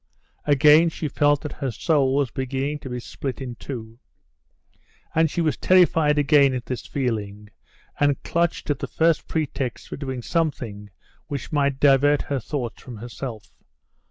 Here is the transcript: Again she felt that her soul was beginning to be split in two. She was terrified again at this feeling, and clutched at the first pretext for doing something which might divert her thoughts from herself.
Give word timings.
Again 0.45 0.89
she 0.89 1.07
felt 1.07 1.41
that 1.41 1.51
her 1.51 1.69
soul 1.69 2.15
was 2.15 2.31
beginning 2.31 2.79
to 2.79 2.89
be 2.89 2.99
split 2.99 3.39
in 3.39 3.53
two. 3.53 3.99
She 5.27 5.41
was 5.41 5.57
terrified 5.57 6.17
again 6.17 6.55
at 6.55 6.65
this 6.65 6.87
feeling, 6.87 7.51
and 7.99 8.23
clutched 8.23 8.71
at 8.71 8.79
the 8.79 8.87
first 8.87 9.27
pretext 9.27 9.87
for 9.89 9.97
doing 9.97 10.23
something 10.23 10.89
which 11.27 11.51
might 11.51 11.79
divert 11.79 12.23
her 12.23 12.39
thoughts 12.39 12.81
from 12.81 12.97
herself. 12.97 13.53